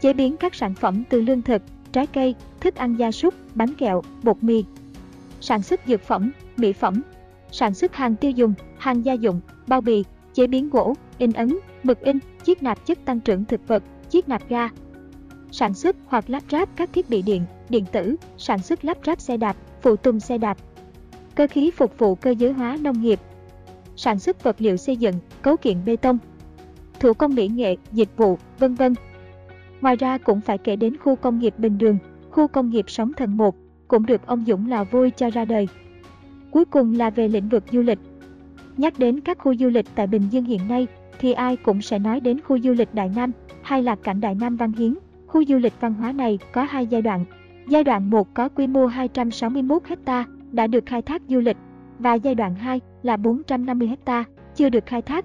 chế 0.00 0.12
biến 0.12 0.36
các 0.36 0.54
sản 0.54 0.74
phẩm 0.74 1.04
từ 1.10 1.20
lương 1.20 1.42
thực, 1.42 1.62
trái 1.92 2.06
cây, 2.06 2.34
thức 2.60 2.74
ăn 2.74 2.96
gia 2.96 3.12
súc, 3.12 3.34
bánh 3.54 3.74
kẹo, 3.74 4.02
bột 4.22 4.42
mì, 4.42 4.64
sản 5.40 5.62
xuất 5.62 5.80
dược 5.86 6.02
phẩm, 6.02 6.32
mỹ 6.56 6.72
phẩm, 6.72 7.02
sản 7.50 7.74
xuất 7.74 7.94
hàng 7.94 8.16
tiêu 8.16 8.30
dùng, 8.30 8.54
hàng 8.78 9.04
gia 9.04 9.12
dụng, 9.12 9.40
bao 9.66 9.80
bì, 9.80 10.04
chế 10.34 10.46
biến 10.46 10.70
gỗ, 10.70 10.94
in 11.18 11.32
ấn, 11.32 11.58
mực 11.82 12.00
in, 12.00 12.18
chiết 12.44 12.62
nạp 12.62 12.86
chất 12.86 13.04
tăng 13.04 13.20
trưởng 13.20 13.44
thực 13.44 13.68
vật, 13.68 13.82
chiết 14.08 14.28
nạp 14.28 14.48
ga, 14.48 14.68
sản 15.50 15.74
xuất 15.74 15.96
hoặc 16.06 16.30
lắp 16.30 16.42
ráp 16.50 16.76
các 16.76 16.90
thiết 16.92 17.10
bị 17.10 17.22
điện, 17.22 17.44
điện 17.68 17.84
tử, 17.92 18.16
sản 18.38 18.58
xuất 18.58 18.84
lắp 18.84 18.98
ráp 19.06 19.20
xe 19.20 19.36
đạp, 19.36 19.56
phụ 19.82 19.96
tùng 19.96 20.20
xe 20.20 20.38
đạp, 20.38 20.58
cơ 21.34 21.46
khí 21.46 21.70
phục 21.70 21.98
vụ 21.98 22.14
cơ 22.14 22.30
giới 22.30 22.52
hóa 22.52 22.76
nông 22.80 23.02
nghiệp, 23.02 23.20
sản 23.96 24.18
xuất 24.18 24.42
vật 24.42 24.56
liệu 24.58 24.76
xây 24.76 24.96
dựng, 24.96 25.14
cấu 25.42 25.56
kiện 25.56 25.84
bê 25.84 25.96
tông, 25.96 26.18
thủ 27.00 27.12
công 27.12 27.34
mỹ 27.34 27.48
nghệ, 27.48 27.76
dịch 27.92 28.16
vụ, 28.16 28.38
vân 28.58 28.74
vân. 28.74 28.94
Ngoài 29.80 29.96
ra 29.96 30.18
cũng 30.18 30.40
phải 30.40 30.58
kể 30.58 30.76
đến 30.76 30.96
khu 30.96 31.16
công 31.16 31.38
nghiệp 31.38 31.54
Bình 31.58 31.78
Đường, 31.78 31.98
khu 32.30 32.46
công 32.46 32.70
nghiệp 32.70 32.84
Sóng 32.88 33.12
Thần 33.12 33.36
1, 33.36 33.54
cũng 33.88 34.06
được 34.06 34.26
ông 34.26 34.44
Dũng 34.46 34.70
lò 34.70 34.84
vui 34.84 35.10
cho 35.10 35.30
ra 35.30 35.44
đời. 35.44 35.68
Cuối 36.50 36.64
cùng 36.64 36.94
là 36.94 37.10
về 37.10 37.28
lĩnh 37.28 37.48
vực 37.48 37.64
du 37.72 37.82
lịch. 37.82 37.98
Nhắc 38.76 38.98
đến 38.98 39.20
các 39.20 39.38
khu 39.38 39.56
du 39.56 39.68
lịch 39.68 39.86
tại 39.94 40.06
Bình 40.06 40.22
Dương 40.30 40.44
hiện 40.44 40.68
nay, 40.68 40.86
thì 41.18 41.32
ai 41.32 41.56
cũng 41.56 41.82
sẽ 41.82 41.98
nói 41.98 42.20
đến 42.20 42.40
khu 42.40 42.58
du 42.60 42.72
lịch 42.72 42.94
Đại 42.94 43.10
Nam 43.16 43.32
hay 43.62 43.82
là 43.82 43.96
cảnh 43.96 44.20
Đại 44.20 44.34
Nam 44.34 44.56
Văn 44.56 44.72
Hiến. 44.72 44.94
Khu 45.26 45.44
du 45.44 45.56
lịch 45.56 45.80
văn 45.80 45.94
hóa 45.94 46.12
này 46.12 46.38
có 46.52 46.62
hai 46.62 46.86
giai 46.86 47.02
đoạn. 47.02 47.24
Giai 47.68 47.84
đoạn 47.84 48.10
1 48.10 48.34
có 48.34 48.48
quy 48.48 48.66
mô 48.66 48.86
261 48.86 49.82
ha 50.06 50.24
đã 50.52 50.66
được 50.66 50.86
khai 50.86 51.02
thác 51.02 51.22
du 51.28 51.40
lịch 51.40 51.56
và 51.98 52.14
giai 52.14 52.34
đoạn 52.34 52.54
2 52.54 52.80
là 53.02 53.16
450 53.16 53.90
ha 54.06 54.24
chưa 54.54 54.68
được 54.68 54.86
khai 54.86 55.02
thác. 55.02 55.24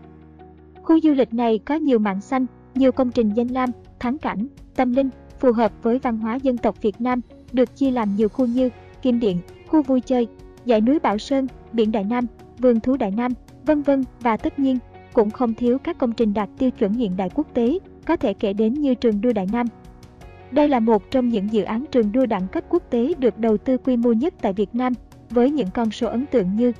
Khu 0.84 1.00
du 1.00 1.14
lịch 1.14 1.34
này 1.34 1.60
có 1.66 1.76
nhiều 1.76 2.00
mảng 2.00 2.22
xanh, 2.22 2.46
nhiều 2.76 2.92
công 2.92 3.12
trình 3.12 3.30
danh 3.30 3.48
lam, 3.48 3.70
thắng 4.04 4.18
cảnh, 4.18 4.48
tâm 4.76 4.94
linh, 4.94 5.10
phù 5.40 5.52
hợp 5.52 5.72
với 5.82 6.00
văn 6.00 6.18
hóa 6.18 6.36
dân 6.36 6.58
tộc 6.58 6.82
Việt 6.82 7.02
Nam, 7.02 7.22
được 7.52 7.76
chia 7.76 7.92
làm 7.92 8.16
nhiều 8.16 8.30
khu 8.30 8.46
như 8.46 8.70
Kim 9.02 9.20
Điện, 9.20 9.38
khu 9.68 9.82
vui 9.82 10.02
chơi, 10.02 10.28
dãy 10.66 10.82
núi 10.82 11.00
Bảo 11.00 11.18
Sơn, 11.18 11.48
biển 11.72 11.92
Đại 11.92 12.04
Nam, 12.04 12.26
vườn 12.58 12.80
thú 12.80 12.98
Đại 12.98 13.12
Nam, 13.12 13.32
vân 13.66 13.82
vân 13.82 14.04
và 14.22 14.38
tất 14.38 14.60
nhiên 14.60 14.78
cũng 15.14 15.32
không 15.32 15.54
thiếu 15.54 15.78
các 15.78 15.98
công 15.98 16.14
trình 16.14 16.34
đạt 16.34 16.50
tiêu 16.58 16.72
chuẩn 16.72 16.94
hiện 16.94 17.18
đại 17.18 17.30
quốc 17.34 17.48
tế, 17.54 17.80
có 18.06 18.16
thể 18.16 18.34
kể 18.34 18.54
đến 18.54 18.74
như 18.74 18.96
trường 18.96 19.22
đua 19.22 19.34
Đại 19.34 19.48
Nam, 19.52 19.68
đây 20.52 20.70
là 20.70 20.80
một 20.80 21.12
trong 21.12 21.30
những 21.30 21.52
dự 21.52 21.64
án 21.64 21.86
trường 21.92 22.12
đua 22.12 22.26
đẳng 22.26 22.48
cấp 22.48 22.64
quốc 22.70 22.84
tế 22.90 23.14
được 23.18 23.40
đầu 23.40 23.58
tư 23.58 23.78
quy 23.78 23.98
mô 23.98 24.12
nhất 24.12 24.34
tại 24.42 24.54
Việt 24.54 24.76
Nam, 24.76 24.94
với 25.30 25.52
những 25.52 25.68
con 25.74 25.92
số 25.92 26.08
ấn 26.08 26.26
tượng 26.26 26.56
như 26.56 26.72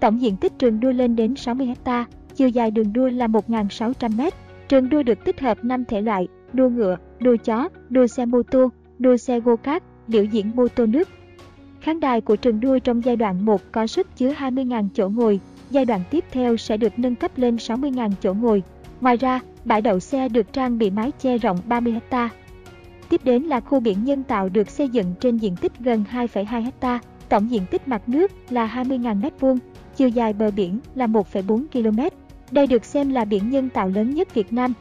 Tổng 0.00 0.20
diện 0.20 0.36
tích 0.36 0.58
trường 0.58 0.80
đua 0.80 0.92
lên 0.92 1.16
đến 1.16 1.36
60 1.36 1.74
ha, 1.84 2.04
chiều 2.34 2.48
dài 2.48 2.70
đường 2.70 2.92
đua 2.92 3.08
là 3.08 3.26
1.600 3.26 4.10
m. 4.16 4.28
Trường 4.68 4.88
đua 4.88 5.02
được 5.02 5.24
tích 5.24 5.40
hợp 5.40 5.64
5 5.64 5.84
thể 5.84 6.00
loại, 6.00 6.28
đua 6.52 6.68
ngựa, 6.68 6.96
đua 7.20 7.36
chó, 7.36 7.68
đua 7.90 8.06
xe 8.06 8.26
mô 8.26 8.42
tô, 8.42 8.70
đua 8.98 9.16
xe 9.16 9.40
go-kart, 9.40 9.80
biểu 10.06 10.24
diễn 10.24 10.50
mô 10.54 10.68
tô 10.68 10.86
nước. 10.86 11.08
Khán 11.80 12.00
đài 12.00 12.20
của 12.20 12.36
trường 12.36 12.60
đua 12.60 12.78
trong 12.78 13.04
giai 13.04 13.16
đoạn 13.16 13.44
1 13.44 13.60
có 13.72 13.86
sức 13.86 14.16
chứa 14.16 14.32
20.000 14.32 14.88
chỗ 14.94 15.08
ngồi, 15.08 15.40
giai 15.70 15.84
đoạn 15.84 16.00
tiếp 16.10 16.24
theo 16.30 16.56
sẽ 16.56 16.76
được 16.76 16.98
nâng 16.98 17.14
cấp 17.14 17.30
lên 17.36 17.56
60.000 17.56 18.10
chỗ 18.20 18.34
ngồi. 18.34 18.62
Ngoài 19.00 19.16
ra, 19.16 19.40
bãi 19.64 19.82
đậu 19.82 20.00
xe 20.00 20.28
được 20.28 20.52
trang 20.52 20.78
bị 20.78 20.90
mái 20.90 21.10
che 21.10 21.38
rộng 21.38 21.58
30 21.66 21.94
ha. 22.10 22.28
Tiếp 23.08 23.20
đến 23.24 23.42
là 23.42 23.60
khu 23.60 23.80
biển 23.80 24.04
nhân 24.04 24.22
tạo 24.22 24.48
được 24.48 24.70
xây 24.70 24.88
dựng 24.88 25.14
trên 25.20 25.36
diện 25.36 25.56
tích 25.56 25.72
gần 25.78 26.04
2,2 26.12 26.70
ha, 26.80 27.00
tổng 27.28 27.50
diện 27.50 27.62
tích 27.70 27.88
mặt 27.88 28.08
nước 28.08 28.32
là 28.50 28.66
20.000 28.66 29.20
m2, 29.20 29.58
chiều 29.96 30.08
dài 30.08 30.32
bờ 30.32 30.50
biển 30.50 30.80
là 30.94 31.06
1,4 31.06 31.64
km. 31.72 32.16
Đây 32.50 32.66
được 32.66 32.84
xem 32.84 33.10
là 33.10 33.24
biển 33.24 33.50
nhân 33.50 33.68
tạo 33.68 33.88
lớn 33.88 34.14
nhất 34.14 34.34
Việt 34.34 34.52
Nam. 34.52 34.72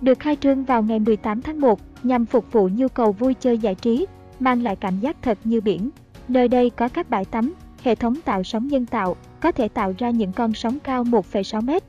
Được 0.00 0.18
khai 0.18 0.36
trương 0.36 0.64
vào 0.64 0.82
ngày 0.82 0.98
18 0.98 1.42
tháng 1.42 1.60
1 1.60 1.80
nhằm 2.02 2.26
phục 2.26 2.52
vụ 2.52 2.68
nhu 2.72 2.88
cầu 2.88 3.12
vui 3.12 3.34
chơi 3.34 3.58
giải 3.58 3.74
trí, 3.74 4.06
mang 4.40 4.62
lại 4.62 4.76
cảm 4.76 5.00
giác 5.00 5.16
thật 5.22 5.38
như 5.44 5.60
biển. 5.60 5.90
Nơi 6.28 6.48
đây 6.48 6.70
có 6.70 6.88
các 6.88 7.10
bãi 7.10 7.24
tắm, 7.24 7.54
hệ 7.82 7.94
thống 7.94 8.14
tạo 8.24 8.44
sóng 8.44 8.68
nhân 8.68 8.86
tạo, 8.86 9.16
có 9.40 9.52
thể 9.52 9.68
tạo 9.68 9.94
ra 9.98 10.10
những 10.10 10.32
con 10.32 10.54
sóng 10.54 10.78
cao 10.78 11.04
1,6 11.04 11.64
mét. 11.64 11.82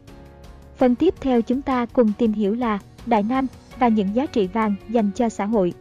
Phần 0.77 0.95
tiếp 0.95 1.13
theo 1.21 1.41
chúng 1.41 1.62
ta 1.62 1.85
cùng 1.85 2.12
tìm 2.17 2.33
hiểu 2.33 2.55
là 2.55 2.79
Đại 3.05 3.24
Nam 3.24 3.47
và 3.79 3.88
những 3.88 4.15
giá 4.15 4.25
trị 4.25 4.47
vàng 4.47 4.75
dành 4.89 5.12
cho 5.15 5.29
xã 5.29 5.45
hội. 5.45 5.74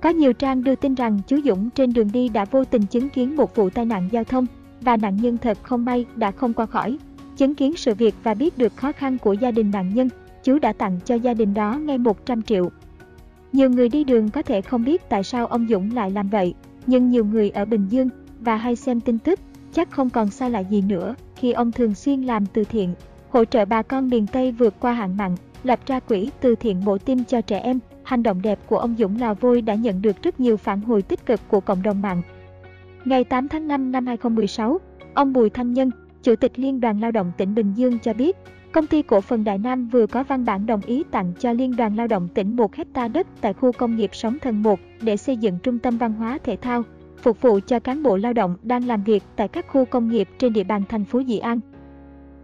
Có 0.00 0.08
nhiều 0.08 0.32
trang 0.32 0.64
đưa 0.64 0.74
tin 0.74 0.94
rằng 0.94 1.20
chú 1.26 1.40
Dũng 1.44 1.70
trên 1.70 1.92
đường 1.92 2.12
đi 2.12 2.28
đã 2.28 2.44
vô 2.44 2.64
tình 2.64 2.82
chứng 2.82 3.08
kiến 3.08 3.36
một 3.36 3.56
vụ 3.56 3.70
tai 3.70 3.84
nạn 3.84 4.08
giao 4.12 4.24
thông 4.24 4.46
và 4.80 4.96
nạn 4.96 5.16
nhân 5.16 5.38
thật 5.38 5.58
không 5.62 5.84
may 5.84 6.06
đã 6.16 6.30
không 6.30 6.52
qua 6.52 6.66
khỏi. 6.66 6.98
Chứng 7.36 7.54
kiến 7.54 7.76
sự 7.76 7.94
việc 7.94 8.14
và 8.22 8.34
biết 8.34 8.58
được 8.58 8.76
khó 8.76 8.92
khăn 8.92 9.18
của 9.18 9.32
gia 9.32 9.50
đình 9.50 9.70
nạn 9.70 9.94
nhân, 9.94 10.08
chú 10.42 10.58
đã 10.58 10.72
tặng 10.72 10.98
cho 11.04 11.14
gia 11.14 11.34
đình 11.34 11.54
đó 11.54 11.78
ngay 11.78 11.98
100 11.98 12.42
triệu. 12.42 12.70
Nhiều 13.52 13.70
người 13.70 13.88
đi 13.88 14.04
đường 14.04 14.30
có 14.30 14.42
thể 14.42 14.60
không 14.60 14.84
biết 14.84 15.08
tại 15.08 15.22
sao 15.22 15.46
ông 15.46 15.66
Dũng 15.68 15.94
lại 15.94 16.10
làm 16.10 16.28
vậy, 16.28 16.54
nhưng 16.86 17.10
nhiều 17.10 17.24
người 17.24 17.50
ở 17.50 17.64
Bình 17.64 17.86
Dương 17.88 18.08
và 18.40 18.56
hay 18.56 18.76
xem 18.76 19.00
tin 19.00 19.18
tức 19.18 19.40
chắc 19.72 19.90
không 19.90 20.10
còn 20.10 20.30
xa 20.30 20.48
lạ 20.48 20.60
gì 20.60 20.82
nữa 20.82 21.14
khi 21.36 21.52
ông 21.52 21.72
thường 21.72 21.94
xuyên 21.94 22.22
làm 22.22 22.46
từ 22.46 22.64
thiện, 22.64 22.94
hỗ 23.30 23.44
trợ 23.44 23.64
bà 23.64 23.82
con 23.82 24.08
miền 24.08 24.26
Tây 24.26 24.52
vượt 24.52 24.74
qua 24.80 24.92
hạn 24.92 25.16
mặn, 25.16 25.34
lập 25.64 25.80
ra 25.86 26.00
quỹ 26.00 26.30
từ 26.40 26.54
thiện 26.54 26.84
mổ 26.84 26.98
tim 26.98 27.24
cho 27.24 27.40
trẻ 27.40 27.58
em. 27.58 27.78
Hành 28.02 28.22
động 28.22 28.42
đẹp 28.42 28.58
của 28.66 28.78
ông 28.78 28.94
Dũng 28.98 29.20
Lò 29.20 29.34
Vôi 29.34 29.62
đã 29.62 29.74
nhận 29.74 30.02
được 30.02 30.22
rất 30.22 30.40
nhiều 30.40 30.56
phản 30.56 30.80
hồi 30.80 31.02
tích 31.02 31.26
cực 31.26 31.40
của 31.48 31.60
cộng 31.60 31.82
đồng 31.82 32.02
mạng. 32.02 32.22
Ngày 33.04 33.24
8 33.24 33.48
tháng 33.48 33.68
5 33.68 33.92
năm 33.92 34.06
2016, 34.06 34.80
ông 35.14 35.32
Bùi 35.32 35.50
Thanh 35.50 35.72
Nhân, 35.72 35.90
Chủ 36.22 36.36
tịch 36.36 36.58
Liên 36.58 36.80
đoàn 36.80 37.00
Lao 37.00 37.10
động 37.10 37.32
tỉnh 37.36 37.54
Bình 37.54 37.72
Dương 37.74 37.98
cho 37.98 38.12
biết, 38.12 38.36
công 38.72 38.86
ty 38.86 39.02
cổ 39.02 39.20
phần 39.20 39.44
Đại 39.44 39.58
Nam 39.58 39.88
vừa 39.88 40.06
có 40.06 40.22
văn 40.22 40.44
bản 40.44 40.66
đồng 40.66 40.80
ý 40.86 41.04
tặng 41.10 41.32
cho 41.38 41.52
Liên 41.52 41.76
đoàn 41.76 41.96
Lao 41.96 42.06
động 42.06 42.28
tỉnh 42.34 42.56
1 42.56 42.74
hecta 42.74 43.08
đất 43.08 43.26
tại 43.40 43.52
khu 43.52 43.72
công 43.72 43.96
nghiệp 43.96 44.10
Sóng 44.12 44.38
Thần 44.38 44.62
1 44.62 44.78
để 45.02 45.16
xây 45.16 45.36
dựng 45.36 45.58
trung 45.62 45.78
tâm 45.78 45.98
văn 45.98 46.12
hóa 46.12 46.38
thể 46.44 46.56
thao, 46.56 46.82
phục 47.16 47.42
vụ 47.42 47.60
cho 47.66 47.80
cán 47.80 48.02
bộ 48.02 48.16
lao 48.16 48.32
động 48.32 48.56
đang 48.62 48.86
làm 48.86 49.02
việc 49.02 49.22
tại 49.36 49.48
các 49.48 49.66
khu 49.68 49.84
công 49.84 50.08
nghiệp 50.08 50.28
trên 50.38 50.52
địa 50.52 50.64
bàn 50.64 50.82
thành 50.88 51.04
phố 51.04 51.22
Dị 51.26 51.38
An. 51.38 51.60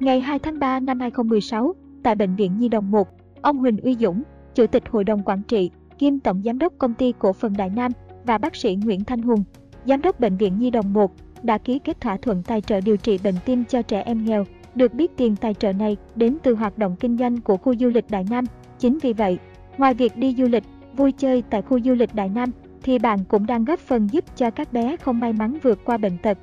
Ngày 0.00 0.20
2 0.20 0.38
tháng 0.38 0.58
3 0.58 0.80
năm 0.80 1.00
2016, 1.00 1.74
tại 2.02 2.14
Bệnh 2.14 2.36
viện 2.36 2.58
Nhi 2.58 2.68
đồng 2.68 2.90
1, 2.90 3.08
ông 3.42 3.58
Huỳnh 3.58 3.76
Uy 3.76 3.96
Dũng, 4.00 4.22
Chủ 4.54 4.66
tịch 4.66 4.82
Hội 4.90 5.04
đồng 5.04 5.22
Quản 5.22 5.42
trị, 5.42 5.70
kiêm 5.98 6.18
Tổng 6.18 6.42
Giám 6.44 6.58
đốc 6.58 6.72
Công 6.78 6.94
ty 6.94 7.12
Cổ 7.18 7.32
phần 7.32 7.52
Đại 7.56 7.70
Nam 7.70 7.92
và 8.24 8.38
bác 8.38 8.56
sĩ 8.56 8.74
Nguyễn 8.74 9.04
Thanh 9.04 9.22
Hùng, 9.22 9.44
Giám 9.84 10.02
đốc 10.02 10.20
Bệnh 10.20 10.36
viện 10.36 10.58
Nhi 10.58 10.70
đồng 10.70 10.92
1, 10.92 11.12
đã 11.42 11.58
ký 11.58 11.78
kết 11.78 12.00
thỏa 12.00 12.16
thuận 12.16 12.42
tài 12.42 12.60
trợ 12.60 12.80
điều 12.80 12.96
trị 12.96 13.18
bệnh 13.24 13.34
tim 13.44 13.64
cho 13.64 13.82
trẻ 13.82 14.02
em 14.02 14.24
nghèo. 14.24 14.44
Được 14.74 14.94
biết 14.94 15.16
tiền 15.16 15.36
tài 15.36 15.54
trợ 15.54 15.72
này 15.72 15.96
đến 16.14 16.36
từ 16.42 16.54
hoạt 16.54 16.78
động 16.78 16.96
kinh 17.00 17.18
doanh 17.18 17.40
của 17.40 17.56
khu 17.56 17.76
du 17.76 17.88
lịch 17.88 18.10
Đại 18.10 18.24
Nam. 18.30 18.44
Chính 18.78 18.98
vì 18.98 19.12
vậy, 19.12 19.38
ngoài 19.78 19.94
việc 19.94 20.16
đi 20.16 20.34
du 20.38 20.44
lịch, 20.44 20.64
vui 20.96 21.12
chơi 21.12 21.42
tại 21.50 21.62
khu 21.62 21.80
du 21.80 21.94
lịch 21.94 22.14
Đại 22.14 22.28
Nam, 22.28 22.50
thì 22.82 22.98
bạn 22.98 23.18
cũng 23.28 23.46
đang 23.46 23.64
góp 23.64 23.78
phần 23.78 24.08
giúp 24.12 24.24
cho 24.36 24.50
các 24.50 24.72
bé 24.72 24.96
không 24.96 25.20
may 25.20 25.32
mắn 25.32 25.58
vượt 25.62 25.78
qua 25.84 25.96
bệnh 25.96 26.18
tật. 26.18 26.38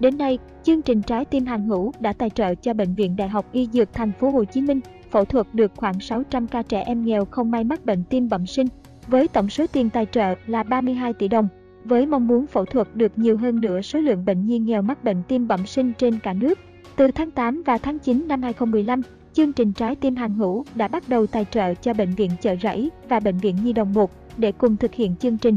Đến 0.00 0.18
nay, 0.18 0.38
chương 0.62 0.82
trình 0.82 1.02
Trái 1.02 1.24
tim 1.24 1.46
hàng 1.46 1.68
hữu 1.68 1.92
đã 2.00 2.12
tài 2.12 2.30
trợ 2.30 2.54
cho 2.54 2.74
Bệnh 2.74 2.94
viện 2.94 3.16
Đại 3.16 3.28
học 3.28 3.46
Y 3.52 3.68
Dược 3.72 3.92
Thành 3.92 4.12
phố 4.20 4.30
Hồ 4.30 4.44
Chí 4.44 4.60
Minh 4.60 4.80
phẫu 5.10 5.24
thuật 5.24 5.46
được 5.52 5.72
khoảng 5.76 6.00
600 6.00 6.46
ca 6.46 6.62
trẻ 6.62 6.82
em 6.86 7.04
nghèo 7.04 7.24
không 7.24 7.50
may 7.50 7.64
mắc 7.64 7.84
bệnh 7.84 8.04
tim 8.04 8.28
bẩm 8.28 8.46
sinh, 8.46 8.66
với 9.06 9.28
tổng 9.28 9.48
số 9.48 9.66
tiền 9.72 9.90
tài 9.90 10.06
trợ 10.06 10.34
là 10.46 10.62
32 10.62 11.12
tỷ 11.12 11.28
đồng. 11.28 11.48
Với 11.84 12.06
mong 12.06 12.26
muốn 12.26 12.46
phẫu 12.46 12.64
thuật 12.64 12.96
được 12.96 13.18
nhiều 13.18 13.36
hơn 13.36 13.60
nữa 13.60 13.80
số 13.80 13.98
lượng 13.98 14.24
bệnh 14.24 14.46
nhi 14.46 14.58
nghèo 14.58 14.82
mắc 14.82 15.04
bệnh 15.04 15.22
tim 15.28 15.48
bẩm 15.48 15.66
sinh 15.66 15.92
trên 15.98 16.18
cả 16.18 16.32
nước, 16.32 16.58
từ 17.00 17.10
tháng 17.10 17.30
8 17.30 17.62
và 17.66 17.78
tháng 17.78 17.98
9 17.98 18.28
năm 18.28 18.42
2015, 18.42 19.02
chương 19.32 19.52
trình 19.52 19.72
Trái 19.72 19.96
tim 19.96 20.16
hàng 20.16 20.34
hữu 20.34 20.64
đã 20.74 20.88
bắt 20.88 21.08
đầu 21.08 21.26
tài 21.26 21.46
trợ 21.50 21.74
cho 21.74 21.94
Bệnh 21.94 22.14
viện 22.14 22.30
Chợ 22.40 22.56
Rẫy 22.62 22.90
và 23.08 23.20
Bệnh 23.20 23.38
viện 23.38 23.56
Nhi 23.64 23.72
đồng 23.72 23.92
1 23.92 24.10
để 24.36 24.52
cùng 24.52 24.76
thực 24.76 24.94
hiện 24.94 25.16
chương 25.16 25.38
trình. 25.38 25.56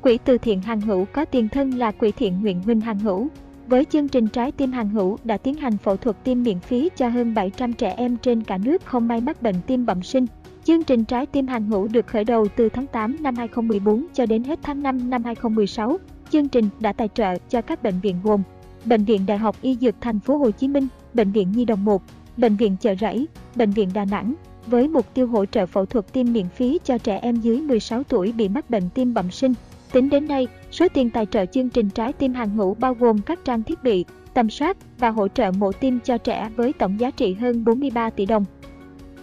Quỹ 0.00 0.18
từ 0.24 0.38
thiện 0.38 0.62
hàng 0.62 0.80
hữu 0.80 1.04
có 1.04 1.24
tiền 1.24 1.48
thân 1.48 1.70
là 1.70 1.90
Quỹ 1.90 2.12
thiện 2.12 2.40
nguyện 2.40 2.62
huynh 2.62 2.80
hàng 2.80 2.98
hữu. 2.98 3.28
Với 3.66 3.84
chương 3.84 4.08
trình 4.08 4.28
Trái 4.28 4.52
tim 4.52 4.72
hàng 4.72 4.88
hữu 4.88 5.16
đã 5.24 5.36
tiến 5.36 5.54
hành 5.54 5.76
phẫu 5.76 5.96
thuật 5.96 6.16
tim 6.24 6.42
miễn 6.42 6.60
phí 6.60 6.90
cho 6.96 7.08
hơn 7.08 7.34
700 7.34 7.72
trẻ 7.72 7.94
em 7.96 8.16
trên 8.16 8.42
cả 8.42 8.58
nước 8.58 8.84
không 8.84 9.08
may 9.08 9.20
mắc 9.20 9.42
bệnh 9.42 9.56
tim 9.66 9.86
bẩm 9.86 10.02
sinh. 10.02 10.26
Chương 10.64 10.84
trình 10.84 11.04
Trái 11.04 11.26
tim 11.26 11.46
hàng 11.46 11.66
hữu 11.66 11.88
được 11.88 12.06
khởi 12.06 12.24
đầu 12.24 12.46
từ 12.56 12.68
tháng 12.68 12.86
8 12.86 13.16
năm 13.20 13.36
2014 13.36 14.06
cho 14.14 14.26
đến 14.26 14.44
hết 14.44 14.58
tháng 14.62 14.82
5 14.82 15.10
năm 15.10 15.24
2016. 15.24 15.98
Chương 16.30 16.48
trình 16.48 16.68
đã 16.80 16.92
tài 16.92 17.08
trợ 17.14 17.34
cho 17.48 17.62
các 17.62 17.82
bệnh 17.82 18.00
viện 18.00 18.16
gồm 18.24 18.42
Bệnh 18.84 19.04
viện 19.04 19.26
Đại 19.26 19.38
học 19.38 19.56
Y 19.62 19.76
Dược 19.80 19.94
Thành 20.00 20.20
phố 20.20 20.36
Hồ 20.36 20.50
Chí 20.50 20.68
Minh, 20.68 20.88
Bệnh 21.14 21.32
viện 21.32 21.52
Nhi 21.52 21.64
đồng 21.64 21.84
1, 21.84 22.02
Bệnh 22.36 22.56
viện 22.56 22.76
Chợ 22.80 22.94
Rẫy, 23.00 23.28
Bệnh 23.56 23.70
viện 23.70 23.88
Đà 23.94 24.04
Nẵng 24.04 24.34
với 24.66 24.88
mục 24.88 25.06
tiêu 25.14 25.26
hỗ 25.26 25.46
trợ 25.46 25.66
phẫu 25.66 25.86
thuật 25.86 26.12
tim 26.12 26.32
miễn 26.32 26.48
phí 26.48 26.78
cho 26.84 26.98
trẻ 26.98 27.18
em 27.22 27.36
dưới 27.36 27.60
16 27.60 28.02
tuổi 28.02 28.32
bị 28.32 28.48
mắc 28.48 28.70
bệnh 28.70 28.90
tim 28.94 29.14
bẩm 29.14 29.30
sinh. 29.30 29.54
Tính 29.92 30.08
đến 30.08 30.28
nay, 30.28 30.48
số 30.70 30.86
tiền 30.94 31.10
tài 31.10 31.26
trợ 31.26 31.46
chương 31.46 31.68
trình 31.68 31.90
Trái 31.90 32.12
tim 32.12 32.34
hàng 32.34 32.56
ngũ 32.56 32.74
bao 32.74 32.94
gồm 32.94 33.18
các 33.18 33.38
trang 33.44 33.62
thiết 33.62 33.82
bị, 33.82 34.04
tầm 34.34 34.50
soát 34.50 34.76
và 34.98 35.10
hỗ 35.10 35.28
trợ 35.28 35.50
mổ 35.58 35.72
tim 35.72 35.98
cho 36.04 36.18
trẻ 36.18 36.50
với 36.56 36.72
tổng 36.72 37.00
giá 37.00 37.10
trị 37.10 37.34
hơn 37.34 37.64
43 37.64 38.10
tỷ 38.10 38.26
đồng. 38.26 38.44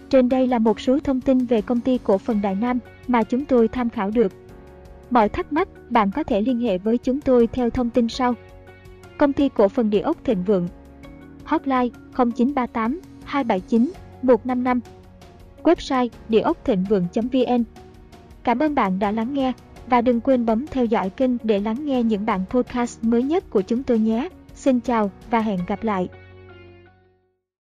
Trên 0.10 0.30
đây 0.30 0.48
là 0.48 0.60
một 0.60 0.80
số 0.80 1.00
thông 1.00 1.22
tin 1.22 1.38
về 1.38 1.62
công 1.62 1.80
ty 1.80 1.98
cổ 2.04 2.18
phần 2.18 2.42
Đại 2.42 2.56
Nam 2.56 2.80
mà 3.08 3.24
chúng 3.24 3.46
tôi 3.46 3.68
tham 3.68 3.90
khảo 3.90 4.12
được. 4.12 4.32
Mọi 5.10 5.30
thắc 5.30 5.54
mắc, 5.54 5.68
bạn 5.90 6.12
có 6.12 6.24
thể 6.24 6.42
liên 6.42 6.60
hệ 6.60 6.78
với 6.78 6.98
chúng 6.98 7.22
tôi 7.22 7.48
theo 7.48 7.70
thông 7.70 7.90
tin 7.90 8.10
sau. 8.10 8.34
Công 9.18 9.34
ty 9.34 9.50
cổ 9.50 9.68
phần 9.68 9.90
địa 9.90 10.00
ốc 10.00 10.18
Thịnh 10.24 10.44
Vượng 10.44 10.68
Hotline 11.44 11.90
0938 12.16 13.00
279 13.24 13.92
155 14.22 14.80
Website 15.64 16.10
địa 16.30 16.40
ốc 16.40 16.58
thịnh 16.66 16.84
vượng.vn 16.84 17.64
Cảm 18.44 18.60
ơn 18.60 18.76
bạn 18.76 19.00
đã 19.00 19.12
lắng 19.12 19.34
nghe 19.34 19.54
và 19.88 20.02
đừng 20.02 20.22
quên 20.22 20.46
bấm 20.46 20.68
theo 20.68 20.86
dõi 20.86 21.10
kênh 21.10 21.32
để 21.44 21.60
lắng 21.60 21.86
nghe 21.86 22.04
những 22.04 22.26
bản 22.26 22.42
podcast 22.50 23.04
mới 23.04 23.24
nhất 23.24 23.50
của 23.50 23.62
chúng 23.62 23.84
tôi 23.84 24.00
nhé. 24.00 24.30
Xin 24.56 24.80
chào 24.80 25.12
và 25.30 25.40
hẹn 25.40 25.60
gặp 25.68 25.84
lại! 25.84 26.08